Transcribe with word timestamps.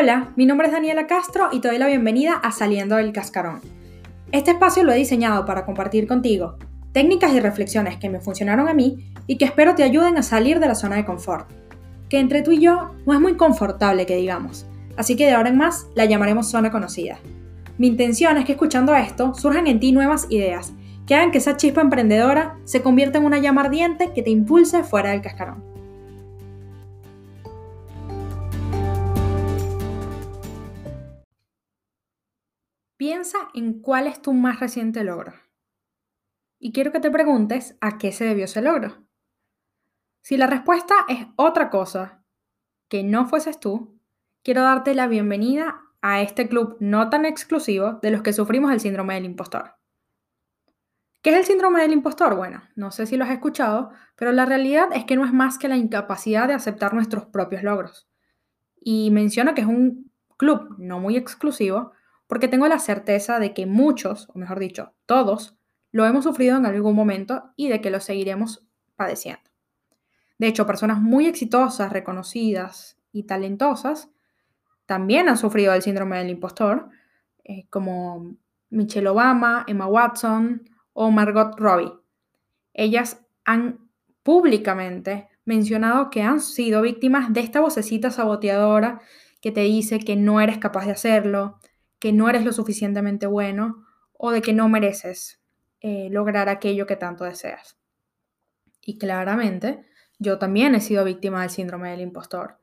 Hola, 0.00 0.32
mi 0.36 0.46
nombre 0.46 0.68
es 0.68 0.72
Daniela 0.72 1.08
Castro 1.08 1.48
y 1.50 1.58
te 1.58 1.66
doy 1.66 1.78
la 1.78 1.88
bienvenida 1.88 2.34
a 2.34 2.52
Saliendo 2.52 2.94
del 2.94 3.12
Cascarón. 3.12 3.60
Este 4.30 4.52
espacio 4.52 4.84
lo 4.84 4.92
he 4.92 4.96
diseñado 4.96 5.44
para 5.44 5.66
compartir 5.66 6.06
contigo 6.06 6.56
técnicas 6.92 7.32
y 7.32 7.40
reflexiones 7.40 7.96
que 7.96 8.08
me 8.08 8.20
funcionaron 8.20 8.68
a 8.68 8.74
mí 8.74 9.12
y 9.26 9.38
que 9.38 9.44
espero 9.44 9.74
te 9.74 9.82
ayuden 9.82 10.16
a 10.16 10.22
salir 10.22 10.60
de 10.60 10.68
la 10.68 10.76
zona 10.76 10.94
de 10.94 11.04
confort. 11.04 11.50
Que 12.08 12.20
entre 12.20 12.42
tú 12.42 12.52
y 12.52 12.60
yo 12.60 12.92
no 13.06 13.12
es 13.12 13.20
muy 13.20 13.34
confortable 13.34 14.06
que 14.06 14.14
digamos, 14.14 14.66
así 14.96 15.16
que 15.16 15.26
de 15.26 15.32
ahora 15.32 15.48
en 15.48 15.56
más 15.56 15.88
la 15.96 16.04
llamaremos 16.04 16.48
zona 16.48 16.70
conocida. 16.70 17.18
Mi 17.76 17.88
intención 17.88 18.36
es 18.36 18.44
que 18.44 18.52
escuchando 18.52 18.94
esto 18.94 19.34
surjan 19.34 19.66
en 19.66 19.80
ti 19.80 19.90
nuevas 19.90 20.28
ideas 20.30 20.74
que 21.08 21.16
hagan 21.16 21.32
que 21.32 21.38
esa 21.38 21.56
chispa 21.56 21.80
emprendedora 21.80 22.56
se 22.62 22.82
convierta 22.82 23.18
en 23.18 23.24
una 23.24 23.38
llama 23.38 23.62
ardiente 23.62 24.12
que 24.14 24.22
te 24.22 24.30
impulse 24.30 24.84
fuera 24.84 25.10
del 25.10 25.22
cascarón. 25.22 25.64
Piensa 32.98 33.38
en 33.54 33.80
cuál 33.80 34.08
es 34.08 34.20
tu 34.20 34.32
más 34.32 34.58
reciente 34.58 35.04
logro. 35.04 35.32
Y 36.58 36.72
quiero 36.72 36.90
que 36.90 36.98
te 36.98 37.12
preguntes 37.12 37.76
a 37.80 37.96
qué 37.96 38.10
se 38.10 38.24
debió 38.24 38.46
ese 38.46 38.60
logro. 38.60 39.06
Si 40.20 40.36
la 40.36 40.48
respuesta 40.48 40.94
es 41.08 41.28
otra 41.36 41.70
cosa 41.70 42.24
que 42.88 43.04
no 43.04 43.28
fueses 43.28 43.60
tú, 43.60 44.00
quiero 44.42 44.62
darte 44.62 44.96
la 44.96 45.06
bienvenida 45.06 45.80
a 46.02 46.22
este 46.22 46.48
club 46.48 46.76
no 46.80 47.08
tan 47.08 47.24
exclusivo 47.24 48.00
de 48.02 48.10
los 48.10 48.22
que 48.22 48.32
sufrimos 48.32 48.72
el 48.72 48.80
síndrome 48.80 49.14
del 49.14 49.26
impostor. 49.26 49.76
¿Qué 51.22 51.30
es 51.30 51.36
el 51.36 51.44
síndrome 51.44 51.80
del 51.80 51.92
impostor? 51.92 52.34
Bueno, 52.34 52.64
no 52.74 52.90
sé 52.90 53.06
si 53.06 53.16
lo 53.16 53.22
has 53.22 53.30
escuchado, 53.30 53.92
pero 54.16 54.32
la 54.32 54.44
realidad 54.44 54.88
es 54.92 55.04
que 55.04 55.14
no 55.14 55.24
es 55.24 55.32
más 55.32 55.56
que 55.56 55.68
la 55.68 55.76
incapacidad 55.76 56.48
de 56.48 56.54
aceptar 56.54 56.94
nuestros 56.94 57.26
propios 57.26 57.62
logros. 57.62 58.08
Y 58.80 59.12
menciono 59.12 59.54
que 59.54 59.60
es 59.60 59.68
un 59.68 60.10
club 60.36 60.74
no 60.78 60.98
muy 60.98 61.16
exclusivo 61.16 61.92
porque 62.28 62.46
tengo 62.46 62.68
la 62.68 62.78
certeza 62.78 63.40
de 63.40 63.52
que 63.52 63.66
muchos, 63.66 64.28
o 64.32 64.38
mejor 64.38 64.60
dicho, 64.60 64.94
todos, 65.06 65.56
lo 65.90 66.06
hemos 66.06 66.24
sufrido 66.24 66.56
en 66.56 66.66
algún 66.66 66.94
momento 66.94 67.50
y 67.56 67.68
de 67.68 67.80
que 67.80 67.90
lo 67.90 67.98
seguiremos 67.98 68.64
padeciendo. 68.94 69.42
De 70.38 70.46
hecho, 70.46 70.66
personas 70.66 71.00
muy 71.00 71.26
exitosas, 71.26 71.92
reconocidas 71.92 72.96
y 73.10 73.24
talentosas 73.24 74.10
también 74.86 75.28
han 75.28 75.36
sufrido 75.36 75.74
el 75.74 75.82
síndrome 75.82 76.18
del 76.18 76.30
impostor, 76.30 76.88
eh, 77.44 77.66
como 77.68 78.36
Michelle 78.70 79.08
Obama, 79.08 79.64
Emma 79.66 79.86
Watson, 79.86 80.62
o 80.92 81.10
Margot 81.10 81.58
Robbie. 81.58 81.92
Ellas 82.72 83.24
han 83.44 83.90
públicamente 84.22 85.28
mencionado 85.44 86.10
que 86.10 86.22
han 86.22 86.40
sido 86.40 86.82
víctimas 86.82 87.32
de 87.32 87.40
esta 87.40 87.60
vocecita 87.60 88.10
saboteadora 88.10 89.00
que 89.40 89.52
te 89.52 89.60
dice 89.60 89.98
que 90.00 90.16
no 90.16 90.40
eres 90.40 90.58
capaz 90.58 90.86
de 90.86 90.92
hacerlo, 90.92 91.58
que 91.98 92.12
no 92.12 92.28
eres 92.28 92.44
lo 92.44 92.52
suficientemente 92.52 93.26
bueno 93.26 93.84
o 94.12 94.30
de 94.30 94.42
que 94.42 94.52
no 94.52 94.68
mereces 94.68 95.40
eh, 95.80 96.08
lograr 96.10 96.48
aquello 96.48 96.86
que 96.86 96.96
tanto 96.96 97.24
deseas. 97.24 97.78
Y 98.80 98.98
claramente, 98.98 99.84
yo 100.18 100.38
también 100.38 100.74
he 100.74 100.80
sido 100.80 101.04
víctima 101.04 101.42
del 101.42 101.50
síndrome 101.50 101.90
del 101.90 102.00
impostor. 102.00 102.58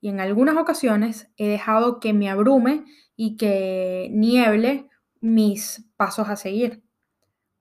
Y 0.00 0.08
en 0.08 0.20
algunas 0.20 0.56
ocasiones 0.56 1.30
he 1.36 1.48
dejado 1.48 2.00
que 2.00 2.12
me 2.12 2.30
abrume 2.30 2.84
y 3.16 3.36
que 3.36 4.08
nieble 4.12 4.88
mis 5.20 5.84
pasos 5.96 6.28
a 6.28 6.36
seguir. 6.36 6.82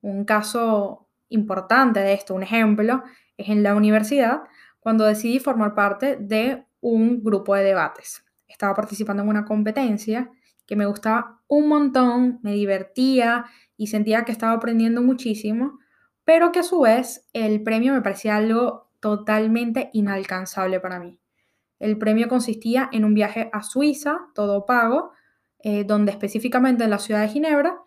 Un 0.01 0.25
caso 0.25 1.09
importante 1.29 1.99
de 1.99 2.13
esto, 2.13 2.33
un 2.33 2.43
ejemplo, 2.43 3.03
es 3.37 3.49
en 3.49 3.63
la 3.63 3.75
universidad, 3.75 4.43
cuando 4.79 5.05
decidí 5.05 5.39
formar 5.39 5.75
parte 5.75 6.17
de 6.17 6.65
un 6.81 7.23
grupo 7.23 7.55
de 7.55 7.63
debates. 7.63 8.23
Estaba 8.47 8.73
participando 8.73 9.23
en 9.23 9.29
una 9.29 9.45
competencia 9.45 10.31
que 10.69 10.75
me 10.75 10.85
gustaba 10.85 11.41
un 11.47 11.67
montón, 11.67 12.39
me 12.43 12.53
divertía 12.53 13.45
y 13.75 13.87
sentía 13.87 14.23
que 14.23 14.31
estaba 14.31 14.53
aprendiendo 14.53 15.01
muchísimo, 15.01 15.79
pero 16.23 16.51
que 16.51 16.59
a 16.59 16.63
su 16.63 16.81
vez 16.81 17.27
el 17.33 17.63
premio 17.63 17.91
me 17.91 18.03
parecía 18.03 18.35
algo 18.35 18.91
totalmente 18.99 19.89
inalcanzable 19.93 20.79
para 20.79 20.99
mí. 20.99 21.19
El 21.79 21.97
premio 21.97 22.27
consistía 22.27 22.87
en 22.91 23.03
un 23.03 23.15
viaje 23.15 23.49
a 23.51 23.63
Suiza, 23.63 24.19
todo 24.35 24.67
pago, 24.67 25.11
eh, 25.57 25.85
donde 25.85 26.11
específicamente 26.11 26.83
en 26.83 26.91
la 26.91 26.99
ciudad 26.99 27.21
de 27.21 27.29
Ginebra 27.29 27.79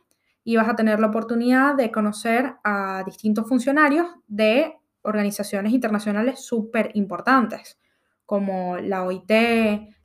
y 0.42 0.56
vas 0.56 0.68
a 0.68 0.74
tener 0.74 0.98
la 0.98 1.06
oportunidad 1.06 1.76
de 1.76 1.92
conocer 1.92 2.56
a 2.64 3.04
distintos 3.06 3.48
funcionarios 3.48 4.08
de 4.26 4.74
organizaciones 5.02 5.72
internacionales 5.72 6.44
súper 6.44 6.90
importantes, 6.94 7.78
como 8.26 8.76
la 8.78 9.04
OIT, 9.04 9.30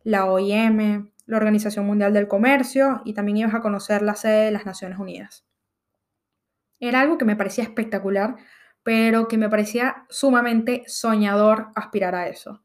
la 0.03 0.25
OIM, 0.25 1.09
la 1.27 1.37
Organización 1.37 1.85
Mundial 1.85 2.13
del 2.13 2.27
Comercio, 2.27 3.01
y 3.05 3.13
también 3.13 3.37
ibas 3.37 3.53
a 3.53 3.61
conocer 3.61 4.01
la 4.01 4.15
sede 4.15 4.45
de 4.45 4.51
las 4.51 4.65
Naciones 4.65 4.97
Unidas. 4.97 5.45
Era 6.79 7.01
algo 7.01 7.17
que 7.17 7.25
me 7.25 7.35
parecía 7.35 7.63
espectacular, 7.63 8.35
pero 8.81 9.27
que 9.27 9.37
me 9.37 9.49
parecía 9.49 10.05
sumamente 10.09 10.83
soñador 10.87 11.67
aspirar 11.75 12.15
a 12.15 12.27
eso. 12.27 12.63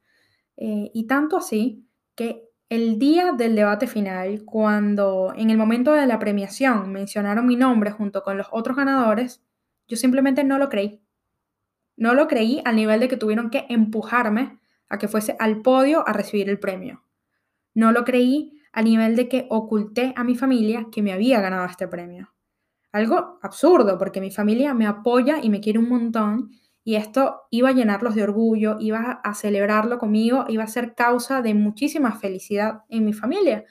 Eh, 0.57 0.91
y 0.95 1.07
tanto 1.07 1.37
así 1.37 1.87
que 2.15 2.49
el 2.69 2.99
día 2.99 3.33
del 3.33 3.57
debate 3.57 3.87
final, 3.87 4.45
cuando 4.45 5.35
en 5.37 5.51
el 5.51 5.59
momento 5.59 5.93
de 5.93 6.07
la 6.07 6.19
premiación 6.19 6.93
mencionaron 6.93 7.47
mi 7.47 7.57
nombre 7.57 7.91
junto 7.91 8.23
con 8.23 8.39
los 8.39 8.47
otros 8.51 8.77
ganadores, 8.77 9.45
yo 9.89 9.97
simplemente 9.97 10.45
no 10.45 10.59
lo 10.59 10.69
creí. 10.69 11.03
No 11.97 12.15
lo 12.15 12.29
creí 12.29 12.63
al 12.65 12.77
nivel 12.77 13.01
de 13.01 13.09
que 13.09 13.17
tuvieron 13.17 13.51
que 13.51 13.67
empujarme 13.69 14.59
a 14.89 14.99
que 14.99 15.09
fuese 15.09 15.37
al 15.39 15.61
podio 15.61 16.07
a 16.07 16.13
recibir 16.13 16.49
el 16.49 16.59
premio. 16.59 17.03
No 17.75 17.93
lo 17.93 18.05
creí 18.05 18.61
al 18.73 18.85
nivel 18.85 19.17
de 19.17 19.29
que 19.29 19.47
oculté 19.51 20.13
a 20.17 20.25
mi 20.25 20.35
familia 20.35 20.87
que 20.91 21.03
me 21.03 21.13
había 21.13 21.41
ganado 21.41 21.67
este 21.67 21.89
premio. 21.89 22.33
Algo 22.91 23.39
absurdo, 23.43 23.99
porque 23.99 24.21
mi 24.21 24.31
familia 24.31 24.75
me 24.75 24.87
apoya 24.87 25.39
y 25.43 25.49
me 25.49 25.61
quiere 25.61 25.79
un 25.79 25.89
montón, 25.89 26.51
y 26.85 26.97
esto 26.97 27.43
iba 27.51 27.69
a 27.69 27.73
llenarlos 27.73 28.15
de 28.15 28.25
orgullo, 28.25 28.77
iba 28.81 29.21
a 29.23 29.35
celebrarlo 29.35 29.99
conmigo, 29.99 30.47
iba 30.49 30.65
a 30.65 30.69
ser 30.69 30.95
causa 30.95 31.41
de 31.41 31.55
muchísima 31.55 32.13
felicidad 32.13 32.83
en 32.89 33.05
mi 33.05 33.13
familia. 33.13 33.65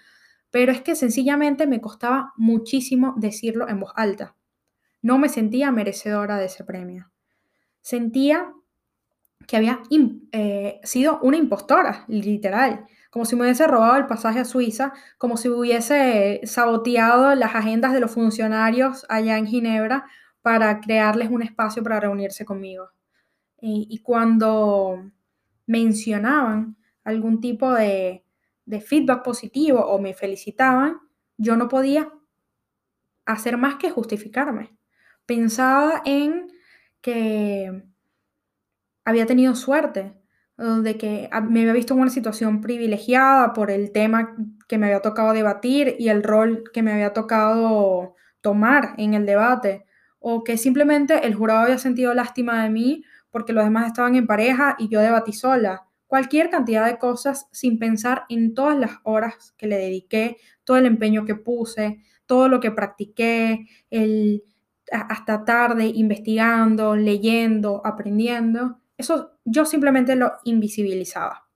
Pero 0.49 0.71
es 0.71 0.81
que 0.81 0.95
sencillamente 0.95 1.67
me 1.67 1.81
costaba 1.81 2.33
muchísimo 2.37 3.13
decirlo 3.17 3.67
en 3.67 3.79
voz 3.81 3.91
alta. 3.95 4.35
No 5.01 5.17
me 5.17 5.29
sentía 5.29 5.71
merecedora 5.71 6.37
de 6.37 6.45
ese 6.45 6.63
premio. 6.63 7.11
Sentía 7.81 8.53
que 9.47 9.57
había 9.57 9.81
eh, 10.31 10.79
sido 10.83 11.19
una 11.21 11.37
impostora, 11.37 12.05
literal, 12.07 12.85
como 13.11 13.25
si 13.25 13.35
me 13.35 13.43
hubiese 13.43 13.67
robado 13.67 13.97
el 13.97 14.07
pasaje 14.07 14.39
a 14.39 14.45
Suiza, 14.45 14.93
como 15.19 15.37
si 15.37 15.49
hubiese 15.49 16.41
saboteado 16.45 17.35
las 17.35 17.53
agendas 17.53 17.93
de 17.93 17.99
los 17.99 18.11
funcionarios 18.11 19.05
allá 19.09 19.37
en 19.37 19.45
Ginebra 19.45 20.05
para 20.41 20.79
crearles 20.79 21.29
un 21.29 21.43
espacio 21.43 21.83
para 21.83 21.99
reunirse 21.99 22.45
conmigo 22.45 22.89
y, 23.61 23.99
cuando 23.99 25.11
mencionaban 25.67 26.75
algún 27.03 27.39
tipo 27.39 27.71
de, 27.71 28.25
de 28.65 28.81
feedback 28.81 29.23
positivo 29.23 29.79
o 29.79 29.99
me 30.01 30.13
felicitaban, 30.13 30.99
yo 31.37 31.55
no 31.55 31.67
podía 31.67 32.11
hacer 33.25 33.57
más 33.57 33.75
que 33.75 33.91
justificarme. 33.91 34.75
Pensaba 35.25 36.01
en 36.05 36.51
que 37.01 37.83
había 39.05 39.25
tenido 39.27 39.55
suerte, 39.55 40.19
de 40.57 40.97
que 40.97 41.29
me 41.49 41.61
había 41.61 41.73
visto 41.73 41.93
en 41.93 42.01
una 42.01 42.09
situación 42.11 42.61
privilegiada 42.61 43.53
por 43.53 43.71
el 43.71 43.91
tema 43.91 44.35
que 44.67 44.77
me 44.77 44.87
había 44.87 45.01
tocado 45.01 45.33
debatir 45.33 45.95
y 45.97 46.09
el 46.09 46.23
rol 46.23 46.63
que 46.71 46.83
me 46.83 46.91
había 46.91 47.13
tocado 47.13 48.15
tomar 48.41 48.93
en 48.97 49.13
el 49.13 49.25
debate, 49.25 49.85
o 50.19 50.43
que 50.43 50.57
simplemente 50.57 51.25
el 51.25 51.33
jurado 51.35 51.61
había 51.61 51.77
sentido 51.77 52.13
lástima 52.13 52.63
de 52.63 52.69
mí 52.69 53.03
porque 53.31 53.53
los 53.53 53.63
demás 53.63 53.87
estaban 53.87 54.15
en 54.15 54.27
pareja 54.27 54.75
y 54.77 54.89
yo 54.89 54.99
debatí 54.99 55.33
sola. 55.33 55.87
Cualquier 56.05 56.49
cantidad 56.49 56.85
de 56.85 56.99
cosas 56.99 57.47
sin 57.51 57.79
pensar 57.79 58.25
en 58.29 58.53
todas 58.53 58.77
las 58.77 58.91
horas 59.03 59.53
que 59.57 59.67
le 59.67 59.77
dediqué, 59.77 60.37
todo 60.65 60.77
el 60.77 60.85
empeño 60.85 61.25
que 61.25 61.35
puse, 61.35 62.03
todo 62.25 62.49
lo 62.49 62.59
que 62.59 62.71
practiqué, 62.71 63.65
el, 63.89 64.43
hasta 64.91 65.45
tarde 65.45 65.85
investigando, 65.87 66.95
leyendo, 66.97 67.81
aprendiendo. 67.85 68.80
Eso 69.01 69.31
yo 69.45 69.65
simplemente 69.65 70.15
lo 70.15 70.33
invisibilizaba 70.43 71.49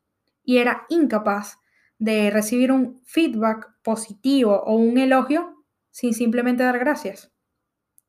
y 0.44 0.58
era 0.58 0.88
incapaz 0.90 1.60
de 2.00 2.32
recibir 2.32 2.72
un 2.72 3.04
feedback 3.06 3.72
positivo 3.84 4.64
o 4.64 4.74
un 4.74 4.98
elogio 4.98 5.64
sin 5.92 6.16
simplemente 6.16 6.64
dar 6.64 6.80
gracias. 6.80 7.32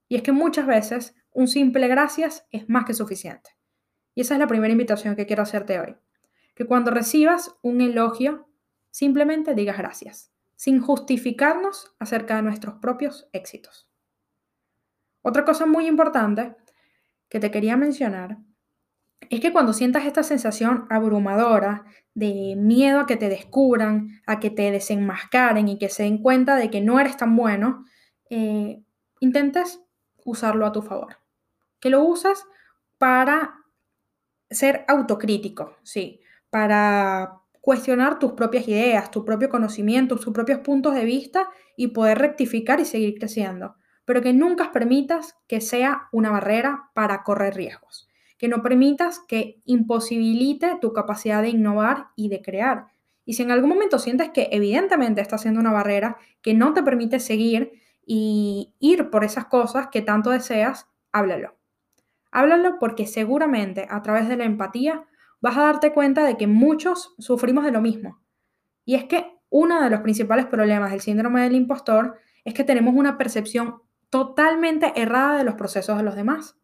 Y 0.08 0.16
es 0.16 0.22
que 0.22 0.32
muchas 0.32 0.66
veces 0.66 1.14
un 1.32 1.48
simple 1.48 1.86
gracias 1.86 2.46
es 2.50 2.66
más 2.70 2.86
que 2.86 2.94
suficiente. 2.94 3.50
Y 4.14 4.22
esa 4.22 4.32
es 4.32 4.40
la 4.40 4.46
primera 4.46 4.72
invitación 4.72 5.16
que 5.16 5.26
quiero 5.26 5.42
hacerte 5.42 5.78
hoy. 5.78 5.96
Que 6.54 6.64
cuando 6.64 6.90
recibas 6.90 7.54
un 7.60 7.82
elogio, 7.82 8.48
simplemente 8.90 9.54
digas 9.54 9.76
gracias, 9.76 10.32
sin 10.54 10.80
justificarnos 10.80 11.94
acerca 11.98 12.36
de 12.36 12.42
nuestros 12.42 12.76
propios 12.76 13.28
éxitos. 13.34 13.90
Otra 15.20 15.44
cosa 15.44 15.66
muy 15.66 15.86
importante 15.86 16.56
que 17.28 17.38
te 17.38 17.50
quería 17.50 17.76
mencionar 17.76 18.38
es 19.20 19.40
que 19.40 19.52
cuando 19.52 19.72
sientas 19.72 20.04
esta 20.04 20.22
sensación 20.22 20.86
abrumadora 20.90 21.84
de 22.14 22.54
miedo 22.56 23.00
a 23.00 23.06
que 23.06 23.16
te 23.16 23.28
descubran, 23.28 24.20
a 24.26 24.40
que 24.40 24.50
te 24.50 24.70
desenmascaren 24.70 25.68
y 25.68 25.78
que 25.78 25.88
se 25.88 26.04
den 26.04 26.18
cuenta 26.18 26.56
de 26.56 26.70
que 26.70 26.80
no 26.80 27.00
eres 27.00 27.16
tan 27.16 27.36
bueno, 27.36 27.84
eh, 28.30 28.82
intentes 29.20 29.80
usarlo 30.24 30.66
a 30.66 30.72
tu 30.72 30.82
favor. 30.82 31.18
Que 31.80 31.90
lo 31.90 32.02
uses 32.02 32.44
para 32.98 33.54
ser 34.50 34.84
autocrítico, 34.88 35.76
sí, 35.82 36.20
para 36.50 37.40
cuestionar 37.60 38.18
tus 38.18 38.32
propias 38.32 38.68
ideas, 38.68 39.10
tu 39.10 39.24
propio 39.24 39.48
conocimiento, 39.48 40.16
tus 40.16 40.32
propios 40.32 40.60
puntos 40.60 40.94
de 40.94 41.04
vista 41.04 41.48
y 41.76 41.88
poder 41.88 42.18
rectificar 42.18 42.80
y 42.80 42.84
seguir 42.84 43.18
creciendo. 43.18 43.76
Pero 44.04 44.22
que 44.22 44.32
nunca 44.32 44.70
permitas 44.70 45.36
que 45.48 45.60
sea 45.60 46.08
una 46.12 46.30
barrera 46.30 46.90
para 46.94 47.24
correr 47.24 47.54
riesgos. 47.54 48.05
Que 48.38 48.48
no 48.48 48.62
permitas 48.62 49.20
que 49.20 49.60
imposibilite 49.64 50.78
tu 50.80 50.92
capacidad 50.92 51.42
de 51.42 51.50
innovar 51.50 52.08
y 52.16 52.28
de 52.28 52.42
crear. 52.42 52.86
Y 53.24 53.34
si 53.34 53.42
en 53.42 53.50
algún 53.50 53.70
momento 53.70 53.98
sientes 53.98 54.30
que 54.30 54.48
evidentemente 54.52 55.20
está 55.20 55.38
siendo 55.38 55.60
una 55.60 55.72
barrera 55.72 56.16
que 56.42 56.54
no 56.54 56.72
te 56.72 56.82
permite 56.82 57.18
seguir 57.18 57.72
y 58.06 58.74
ir 58.78 59.10
por 59.10 59.24
esas 59.24 59.46
cosas 59.46 59.88
que 59.88 60.00
tanto 60.00 60.30
deseas, 60.30 60.88
háblalo. 61.12 61.56
Háblalo 62.30 62.78
porque 62.78 63.06
seguramente 63.06 63.86
a 63.90 64.02
través 64.02 64.28
de 64.28 64.36
la 64.36 64.44
empatía 64.44 65.04
vas 65.40 65.56
a 65.56 65.62
darte 65.62 65.92
cuenta 65.92 66.24
de 66.24 66.36
que 66.36 66.46
muchos 66.46 67.14
sufrimos 67.18 67.64
de 67.64 67.72
lo 67.72 67.80
mismo. 67.80 68.20
Y 68.84 68.94
es 68.94 69.04
que 69.04 69.36
uno 69.50 69.82
de 69.82 69.90
los 69.90 70.00
principales 70.00 70.46
problemas 70.46 70.90
del 70.90 71.00
síndrome 71.00 71.42
del 71.42 71.56
impostor 71.56 72.18
es 72.44 72.54
que 72.54 72.64
tenemos 72.64 72.94
una 72.94 73.18
percepción 73.18 73.82
totalmente 74.10 74.92
errada 74.94 75.38
de 75.38 75.44
los 75.44 75.54
procesos 75.54 75.96
de 75.96 76.04
los 76.04 76.14
demás. 76.14 76.56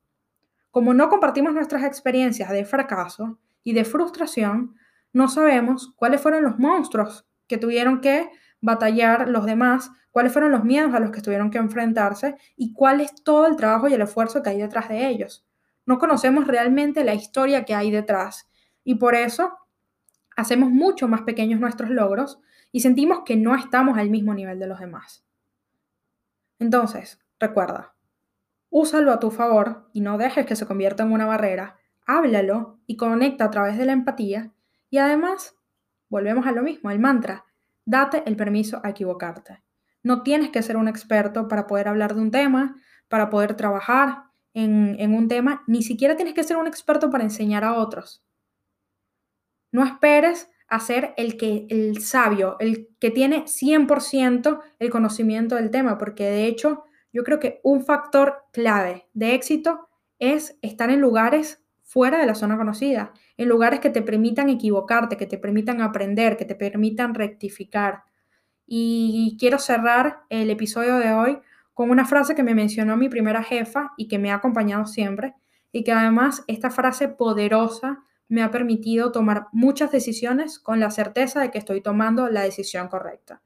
Como 0.72 0.94
no 0.94 1.10
compartimos 1.10 1.52
nuestras 1.52 1.84
experiencias 1.84 2.48
de 2.48 2.64
fracaso 2.64 3.38
y 3.62 3.74
de 3.74 3.84
frustración, 3.84 4.74
no 5.12 5.28
sabemos 5.28 5.92
cuáles 5.96 6.22
fueron 6.22 6.42
los 6.42 6.58
monstruos 6.58 7.26
que 7.46 7.58
tuvieron 7.58 8.00
que 8.00 8.30
batallar 8.62 9.28
los 9.28 9.44
demás, 9.44 9.90
cuáles 10.10 10.32
fueron 10.32 10.50
los 10.50 10.64
miedos 10.64 10.94
a 10.94 11.00
los 11.00 11.10
que 11.10 11.20
tuvieron 11.20 11.50
que 11.50 11.58
enfrentarse 11.58 12.36
y 12.56 12.72
cuál 12.72 13.02
es 13.02 13.14
todo 13.22 13.46
el 13.46 13.56
trabajo 13.56 13.86
y 13.86 13.92
el 13.92 14.00
esfuerzo 14.00 14.42
que 14.42 14.48
hay 14.48 14.62
detrás 14.62 14.88
de 14.88 15.08
ellos. 15.08 15.46
No 15.84 15.98
conocemos 15.98 16.46
realmente 16.46 17.04
la 17.04 17.12
historia 17.12 17.66
que 17.66 17.74
hay 17.74 17.90
detrás 17.90 18.48
y 18.82 18.94
por 18.94 19.14
eso 19.14 19.52
hacemos 20.36 20.70
mucho 20.70 21.06
más 21.06 21.20
pequeños 21.20 21.60
nuestros 21.60 21.90
logros 21.90 22.40
y 22.70 22.80
sentimos 22.80 23.24
que 23.26 23.36
no 23.36 23.54
estamos 23.54 23.98
al 23.98 24.08
mismo 24.08 24.32
nivel 24.32 24.58
de 24.58 24.68
los 24.68 24.80
demás. 24.80 25.22
Entonces, 26.58 27.20
recuerda, 27.38 27.92
úsalo 28.72 29.12
a 29.12 29.20
tu 29.20 29.30
favor 29.30 29.88
y 29.92 30.00
no 30.00 30.16
dejes 30.18 30.46
que 30.46 30.56
se 30.56 30.66
convierta 30.66 31.02
en 31.02 31.12
una 31.12 31.26
barrera, 31.26 31.78
háblalo 32.06 32.80
y 32.86 32.96
conecta 32.96 33.44
a 33.44 33.50
través 33.50 33.76
de 33.76 33.84
la 33.84 33.92
empatía 33.92 34.50
y 34.88 34.98
además, 34.98 35.54
volvemos 36.08 36.46
a 36.46 36.52
lo 36.52 36.62
mismo, 36.62 36.90
el 36.90 36.98
mantra, 36.98 37.44
date 37.84 38.22
el 38.26 38.34
permiso 38.34 38.80
a 38.82 38.90
equivocarte. 38.90 39.62
No 40.02 40.22
tienes 40.22 40.50
que 40.50 40.62
ser 40.62 40.78
un 40.78 40.88
experto 40.88 41.48
para 41.48 41.66
poder 41.66 41.86
hablar 41.86 42.14
de 42.14 42.22
un 42.22 42.30
tema, 42.30 42.76
para 43.08 43.28
poder 43.28 43.54
trabajar 43.54 44.24
en, 44.54 44.96
en 44.98 45.14
un 45.14 45.28
tema, 45.28 45.62
ni 45.66 45.82
siquiera 45.82 46.16
tienes 46.16 46.34
que 46.34 46.42
ser 46.42 46.56
un 46.56 46.66
experto 46.66 47.10
para 47.10 47.24
enseñar 47.24 47.64
a 47.64 47.74
otros. 47.74 48.24
No 49.70 49.84
esperes 49.84 50.50
a 50.66 50.80
ser 50.80 51.12
el, 51.18 51.36
que, 51.36 51.66
el 51.68 52.00
sabio, 52.00 52.56
el 52.58 52.88
que 52.98 53.10
tiene 53.10 53.44
100% 53.44 54.62
el 54.78 54.90
conocimiento 54.90 55.56
del 55.56 55.70
tema, 55.70 55.98
porque 55.98 56.24
de 56.24 56.46
hecho 56.46 56.84
yo 57.12 57.24
creo 57.24 57.38
que 57.38 57.60
un 57.62 57.84
factor 57.84 58.44
clave 58.52 59.08
de 59.12 59.34
éxito 59.34 59.88
es 60.18 60.58
estar 60.62 60.90
en 60.90 61.00
lugares 61.00 61.62
fuera 61.82 62.18
de 62.18 62.26
la 62.26 62.34
zona 62.34 62.56
conocida, 62.56 63.12
en 63.36 63.48
lugares 63.48 63.80
que 63.80 63.90
te 63.90 64.02
permitan 64.02 64.48
equivocarte, 64.48 65.16
que 65.16 65.26
te 65.26 65.36
permitan 65.36 65.82
aprender, 65.82 66.36
que 66.36 66.44
te 66.44 66.54
permitan 66.54 67.14
rectificar. 67.14 68.04
Y 68.66 69.36
quiero 69.38 69.58
cerrar 69.58 70.22
el 70.30 70.48
episodio 70.48 70.96
de 70.96 71.12
hoy 71.12 71.38
con 71.74 71.90
una 71.90 72.06
frase 72.06 72.34
que 72.34 72.42
me 72.42 72.54
mencionó 72.54 72.96
mi 72.96 73.08
primera 73.08 73.42
jefa 73.42 73.92
y 73.96 74.08
que 74.08 74.18
me 74.18 74.30
ha 74.30 74.36
acompañado 74.36 74.86
siempre, 74.86 75.34
y 75.70 75.84
que 75.84 75.92
además 75.92 76.44
esta 76.46 76.70
frase 76.70 77.08
poderosa 77.08 78.04
me 78.28 78.42
ha 78.42 78.50
permitido 78.50 79.12
tomar 79.12 79.48
muchas 79.52 79.92
decisiones 79.92 80.58
con 80.58 80.80
la 80.80 80.90
certeza 80.90 81.40
de 81.40 81.50
que 81.50 81.58
estoy 81.58 81.82
tomando 81.82 82.30
la 82.30 82.42
decisión 82.42 82.88
correcta. 82.88 83.42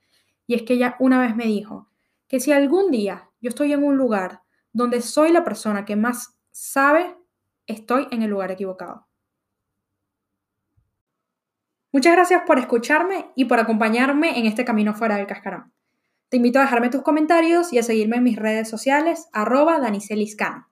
Y 0.47 0.55
es 0.55 0.63
que 0.63 0.75
ella 0.75 0.97
una 1.01 1.21
vez 1.21 1.35
me 1.35 1.47
dijo 1.47 1.89
que 2.29 2.39
si 2.39 2.53
algún 2.53 2.91
día 2.93 3.26
yo 3.41 3.49
estoy 3.49 3.73
en 3.73 3.85
un 3.85 3.97
lugar 3.97 4.43
donde 4.73 5.01
soy 5.01 5.33
la 5.33 5.45
persona 5.45 5.85
que 5.85 5.97
más 5.97 6.39
sabe, 6.51 7.17
estoy 7.67 8.09
en 8.11 8.23
el 8.23 8.31
lugar 8.31 8.51
equivocado. 8.51 9.07
Muchas 11.93 12.13
gracias 12.13 12.43
por 12.47 12.59
escucharme 12.59 13.31
y 13.35 13.47
por 13.47 13.59
acompañarme 13.59 14.39
en 14.39 14.47
este 14.47 14.65
camino 14.65 14.95
fuera 14.95 15.17
del 15.17 15.27
cascarón. 15.27 15.73
Te 16.29 16.37
invito 16.37 16.59
a 16.59 16.63
dejarme 16.63 16.91
tus 16.91 17.03
comentarios 17.03 17.73
y 17.73 17.79
a 17.79 17.83
seguirme 17.83 18.17
en 18.17 18.25
mis 18.25 18.37
redes 18.37 18.69
sociales, 18.69 19.29
arroba 19.33 19.79
Daniceliscano. 19.79 20.69